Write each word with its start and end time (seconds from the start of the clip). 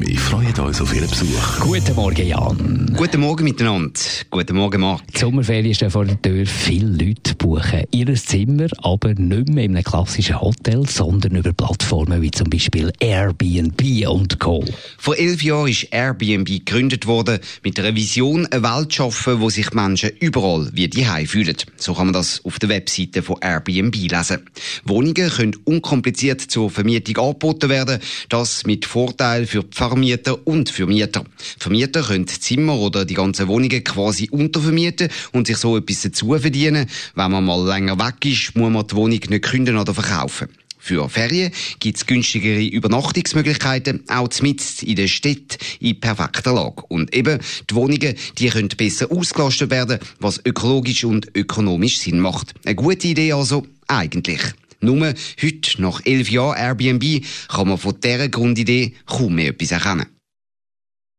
Wir 0.00 0.16
freuen 0.16 0.56
uns 0.60 0.80
auf 0.80 0.94
Ihren 0.94 1.10
Besuch. 1.10 1.58
Guten 1.58 1.96
Morgen, 1.96 2.24
Jan. 2.24 2.94
Guten 2.96 3.20
Morgen 3.20 3.42
miteinander. 3.42 4.00
Guten 4.30 4.54
Morgen, 4.54 4.80
Marc. 4.80 5.04
Die 5.08 5.18
Sommerferien 5.18 5.74
stehen 5.74 5.90
vor 5.90 6.04
der 6.04 6.22
Tür. 6.22 6.46
Viele 6.46 7.04
Leute 7.04 7.34
buchen 7.34 7.82
ihr 7.90 8.14
Zimmer, 8.14 8.68
aber 8.82 9.14
nicht 9.14 9.48
mehr 9.48 9.64
in 9.64 9.74
einem 9.74 9.82
klassischen 9.82 10.40
Hotel, 10.40 10.86
sondern 10.86 11.34
über 11.34 11.52
Plattformen 11.52 12.22
wie 12.22 12.30
zum 12.30 12.48
Beispiel 12.48 12.92
Airbnb 13.00 14.08
und 14.08 14.38
Co. 14.38 14.64
Vor 14.98 15.16
elf 15.16 15.42
Jahren 15.42 15.66
ist 15.66 15.88
Airbnb 15.90 16.46
gegründet 16.46 17.06
worden, 17.06 17.40
mit 17.64 17.80
einer 17.80 17.96
Vision, 17.96 18.46
eine 18.46 18.62
Welt 18.62 18.92
zu 18.92 18.98
schaffen, 18.98 19.40
wo 19.40 19.50
sich 19.50 19.72
Menschen 19.72 20.10
überall 20.20 20.70
wie 20.74 20.86
die 20.86 21.06
fühlen. 21.26 21.56
So 21.76 21.94
kann 21.94 22.06
man 22.06 22.14
das 22.14 22.44
auf 22.44 22.60
der 22.60 22.68
Webseite 22.68 23.22
von 23.22 23.38
Airbnb 23.40 23.96
lesen. 23.96 24.48
Wohnungen 24.84 25.28
können 25.28 25.56
unkompliziert 25.64 26.40
zur 26.40 26.70
Vermietung 26.70 27.16
angeboten 27.18 27.68
werden, 27.68 27.98
das 28.28 28.64
mit 28.64 28.86
Vorteil 28.86 29.46
für 29.46 29.64
die 29.64 29.87
Vermieter 29.88 30.46
und 30.46 30.70
für 30.70 30.86
Mieter. 30.86 31.24
Vermieter 31.58 32.02
können 32.02 32.26
Zimmer 32.26 32.78
oder 32.78 33.04
die 33.04 33.14
ganzen 33.14 33.48
Wohnungen 33.48 33.84
quasi 33.84 34.28
untervermieten 34.30 35.08
und 35.32 35.46
sich 35.46 35.56
so 35.56 35.76
etwas 35.76 36.02
dazu 36.02 36.36
verdienen. 36.38 36.86
Wenn 37.14 37.30
man 37.30 37.44
mal 37.44 37.66
länger 37.66 37.98
weg 37.98 38.24
ist, 38.24 38.56
muss 38.56 38.70
man 38.70 38.86
die 38.86 38.94
Wohnung 38.94 39.20
nicht 39.28 39.42
künden 39.42 39.76
oder 39.76 39.94
verkaufen. 39.94 40.48
Für 40.78 41.08
Ferien 41.08 41.52
gibt 41.80 41.98
es 41.98 42.06
günstigere 42.06 42.64
Übernachtungsmöglichkeiten, 42.64 44.04
auch 44.08 44.28
mitten 44.40 44.86
in 44.86 44.96
der 44.96 45.08
Stadt 45.08 45.58
in 45.80 46.00
perfekter 46.00 46.54
Lage. 46.54 46.82
Und 46.88 47.14
eben, 47.14 47.40
die 47.68 47.74
Wohnungen, 47.74 48.14
die 48.38 48.48
können 48.48 48.68
besser 48.68 49.10
ausgelastet 49.10 49.70
werden, 49.70 49.98
was 50.20 50.40
ökologisch 50.46 51.04
und 51.04 51.36
ökonomisch 51.36 51.98
Sinn 51.98 52.20
macht. 52.20 52.54
Eine 52.64 52.76
gute 52.76 53.08
Idee 53.08 53.32
also, 53.32 53.66
eigentlich. 53.88 54.40
Nur 54.80 55.14
heute, 55.42 55.82
nach 55.82 56.00
elf 56.04 56.30
Jahren 56.30 56.56
Airbnb, 56.56 57.24
kann 57.48 57.68
man 57.68 57.78
von 57.78 57.98
dieser 58.00 58.28
Grundidee 58.28 58.94
kaum 59.06 59.34
mehr 59.34 59.48
etwas 59.48 59.72
erkennen. 59.72 60.06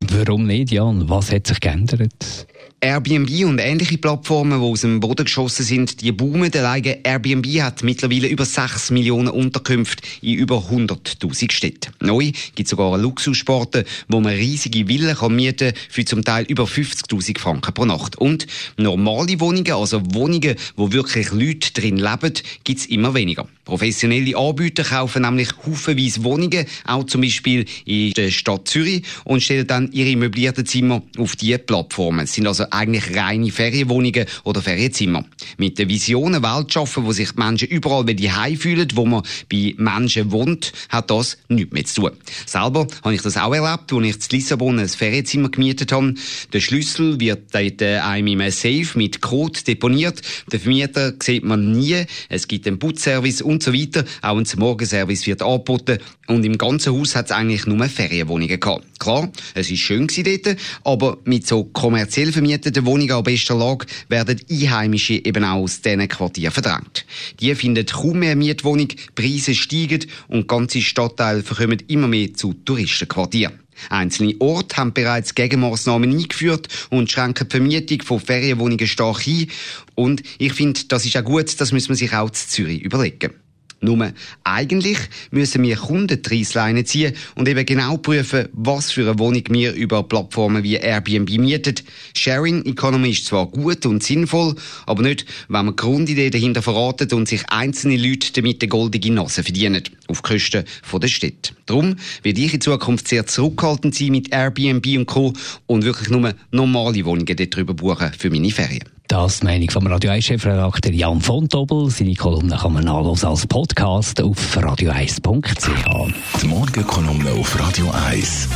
Warum 0.00 0.46
nicht, 0.46 0.70
Jan? 0.70 1.08
Was 1.08 1.32
hat 1.32 1.46
sich 1.46 1.60
geändert? 1.60 2.46
Airbnb 2.80 3.44
und 3.44 3.58
ähnliche 3.58 3.98
Plattformen, 3.98 4.60
die 4.60 4.66
aus 4.66 4.82
dem 4.82 5.00
Boden 5.00 5.24
geschossen 5.24 5.64
sind, 5.64 6.00
die 6.00 6.12
boomen. 6.12 6.52
Alleine 6.54 7.04
Airbnb 7.04 7.46
hat 7.62 7.82
mittlerweile 7.82 8.28
über 8.28 8.44
6 8.44 8.90
Millionen 8.90 9.28
Unterkünfte 9.28 10.02
in 10.22 10.34
über 10.34 10.58
100.000 10.70 11.52
Städten. 11.52 11.92
Neu 12.00 12.32
gibt 12.54 12.66
es 12.66 12.70
sogar 12.70 12.92
eine 12.92 13.02
Luxussparte, 13.02 13.84
wo 14.08 14.20
man 14.20 14.34
riesige 14.34 14.86
Villen 14.86 15.16
kann 15.16 15.34
mieten 15.34 15.72
für 15.88 16.04
zum 16.04 16.24
Teil 16.24 16.44
über 16.48 16.64
50.000 16.64 17.38
Franken 17.38 17.74
pro 17.74 17.84
Nacht. 17.84 18.16
Und 18.16 18.46
normale 18.76 19.40
Wohnungen, 19.40 19.72
also 19.72 20.02
Wohnungen, 20.14 20.56
wo 20.76 20.92
wirklich 20.92 21.32
Leute 21.32 21.72
drin 21.72 21.96
leben, 21.96 22.32
gibt 22.64 22.80
es 22.80 22.86
immer 22.86 23.14
weniger. 23.14 23.48
Professionelle 23.66 24.36
Anbieter 24.36 24.84
kaufen 24.84 25.22
nämlich 25.22 25.48
haufenweise 25.66 26.22
Wohnungen, 26.22 26.66
auch 26.84 27.04
zum 27.04 27.22
Beispiel 27.22 27.64
in 27.84 28.12
der 28.12 28.30
Stadt 28.30 28.68
Zürich, 28.68 29.02
und 29.24 29.42
stellen 29.42 29.66
dann 29.66 29.90
ihre 29.90 30.16
möblierten 30.16 30.64
Zimmer 30.64 31.02
auf 31.18 31.34
diese 31.34 31.58
Plattformen. 31.58 32.26
Sind 32.26 32.46
also 32.46 32.55
eigentlich 32.64 33.16
reine 33.16 33.50
Ferienwohnungen 33.50 34.26
oder 34.44 34.62
Ferienzimmer. 34.62 35.24
Mit 35.58 35.78
der 35.78 35.88
Vision, 35.88 36.34
eine 36.34 36.42
Welt 36.42 36.72
schaffen, 36.72 37.04
wo 37.04 37.12
sich 37.12 37.32
die 37.32 37.38
Menschen 37.38 37.68
überall 37.68 38.04
die 38.04 38.56
fühlen, 38.56 38.88
wo 38.94 39.04
man 39.04 39.22
bei 39.50 39.74
Menschen 39.76 40.30
wohnt, 40.32 40.72
hat 40.88 41.10
das 41.10 41.38
nichts 41.48 41.72
mehr 41.72 41.84
zu 41.84 42.02
tun. 42.02 42.10
Selber 42.46 42.86
habe 43.02 43.14
ich 43.14 43.22
das 43.22 43.36
auch 43.36 43.54
erlebt, 43.54 43.92
als 43.92 44.04
ich 44.04 44.32
in 44.32 44.38
Lissabon 44.38 44.78
ein 44.78 44.88
Ferienzimmer 44.88 45.48
gemietet 45.48 45.92
habe. 45.92 46.14
Der 46.52 46.60
Schlüssel 46.60 47.20
wird 47.20 47.54
dort 47.54 47.82
äh, 47.82 47.98
einem 47.98 48.26
in 48.28 48.40
einem 48.40 48.50
Safe 48.50 48.86
mit 48.94 49.20
Code 49.20 49.60
deponiert. 49.66 50.20
Den 50.52 50.60
Vermieter 50.60 51.14
sieht 51.22 51.44
man 51.44 51.72
nie. 51.72 52.04
Es 52.28 52.48
gibt 52.48 52.66
einen 52.66 52.78
Putzservice 52.78 53.42
und 53.42 53.62
so 53.62 53.72
weiter. 53.72 54.04
Auch 54.22 54.36
ein 54.36 54.46
Morgenservice 54.56 55.26
wird 55.26 55.42
angeboten. 55.42 55.98
Und 56.26 56.44
im 56.44 56.58
ganzen 56.58 56.98
Haus 56.98 57.14
hat 57.14 57.26
es 57.26 57.32
eigentlich 57.32 57.66
nur 57.66 57.84
Ferienwohnungen 57.88 58.58
gehabt. 58.58 58.84
Klar, 58.98 59.30
es 59.54 59.70
war 59.70 59.76
schön 59.76 60.06
dort, 60.06 60.56
aber 60.84 61.18
mit 61.24 61.46
so 61.46 61.64
kommerziell 61.64 62.32
vermieteten 62.32 62.45
Wohnungen 62.86 63.12
an 63.12 63.24
bester 63.24 63.54
Lage 63.54 63.86
werden 64.08 64.40
Einheimische 64.50 65.14
eben 65.14 65.44
auch 65.44 65.62
aus 65.62 65.80
diesen 65.80 66.08
Quartieren 66.08 66.52
verdrängt. 66.52 67.04
Die 67.40 67.54
finden 67.54 67.86
kaum 67.86 68.20
mehr 68.20 68.36
Mietwohnung, 68.36 68.88
Preise 69.14 69.54
steigen 69.54 70.06
und 70.28 70.48
ganze 70.48 70.82
Stadtteile 70.82 71.42
verkommen 71.42 71.82
immer 71.88 72.08
mehr 72.08 72.34
zu 72.34 72.52
Touristenquartieren. 72.52 73.60
Einzelne 73.90 74.34
Orte 74.38 74.76
haben 74.76 74.92
bereits 74.92 75.34
Gegenmaßnahmen 75.34 76.10
eingeführt 76.10 76.68
und 76.90 77.10
schränken 77.10 77.48
die 77.48 77.56
Vermietung 77.56 78.02
von 78.02 78.20
Ferienwohnungen 78.20 78.86
stark 78.86 79.26
ein. 79.26 79.48
Und 79.94 80.22
ich 80.38 80.54
finde, 80.54 80.80
das 80.88 81.04
ist 81.04 81.16
auch 81.16 81.24
gut, 81.24 81.60
das 81.60 81.72
müssen 81.72 81.90
wir 81.90 81.96
sich 81.96 82.12
auch 82.14 82.30
zu 82.30 82.48
Zürich 82.48 82.82
überlegen. 82.82 83.34
Nur, 83.80 84.12
eigentlich 84.42 84.98
müssen 85.30 85.62
wir 85.62 85.76
Kunden 85.76 86.22
die 86.22 86.28
Reissleine 86.28 86.84
ziehen 86.84 87.14
und 87.34 87.46
eben 87.46 87.66
genau 87.66 87.98
prüfen, 87.98 88.48
was 88.52 88.90
für 88.90 89.02
eine 89.02 89.18
Wohnung 89.18 89.42
wir 89.50 89.74
über 89.74 90.02
Plattformen 90.02 90.62
wie 90.62 90.76
Airbnb 90.76 91.30
mieten. 91.38 91.74
Sharing 92.14 92.64
Economy 92.64 93.10
ist 93.10 93.26
zwar 93.26 93.46
gut 93.46 93.84
und 93.84 94.02
sinnvoll, 94.02 94.54
aber 94.86 95.02
nicht, 95.02 95.26
wenn 95.48 95.66
man 95.66 95.76
die 95.76 95.82
Grundidee 95.82 96.30
dahinter 96.30 96.62
verratet 96.62 97.12
und 97.12 97.28
sich 97.28 97.42
einzelne 97.50 97.96
Leute 97.96 98.32
damit 98.32 98.62
eine 98.62 98.68
goldige 98.68 99.12
Nase 99.12 99.42
verdienen. 99.42 99.82
Auf 100.08 100.22
Kosten 100.22 100.64
der 100.94 101.08
Städte. 101.08 101.52
Darum 101.66 101.96
werde 102.22 102.40
ich 102.40 102.54
in 102.54 102.60
Zukunft 102.60 103.08
sehr 103.08 103.26
zurückhaltend 103.26 103.94
sein 103.94 104.12
mit 104.12 104.32
Airbnb 104.32 104.86
und 104.96 105.06
Co. 105.06 105.32
und 105.66 105.84
wirklich 105.84 106.08
nur 106.08 106.32
normale 106.50 107.04
Wohnungen 107.04 107.36
darüber 107.36 107.74
buchen 107.74 108.12
für 108.16 108.30
meine 108.30 108.50
Ferien. 108.50 108.84
Das 109.08 109.34
ist 109.34 109.42
die 109.42 109.46
Meinung 109.46 109.70
vom 109.70 109.86
Radio 109.86 110.10
1-Chefredakteur 110.10 110.92
Jan 110.92 111.20
von 111.20 111.46
Dobbel. 111.46 111.90
Seine 111.90 112.14
Kolumne 112.14 112.56
kann 112.56 112.72
man 112.72 112.88
als 112.88 113.46
Podcast 113.46 114.20
auf 114.20 114.56
radio1.ch. 114.56 116.42
Die 116.42 116.46
Morgenkolumne 116.46 117.30
auf 117.32 117.58
Radio 117.58 117.90
1. 118.08 118.48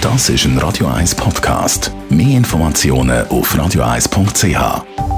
Das 0.00 0.30
ist 0.30 0.44
ein 0.46 0.56
Radio 0.58 0.86
1 0.86 1.14
Podcast. 1.14 1.92
Mehr 2.08 2.38
Informationen 2.38 3.26
auf 3.28 3.54
radio1.ch. 3.54 5.15